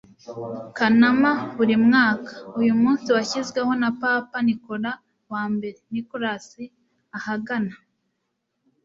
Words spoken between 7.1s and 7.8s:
ahagana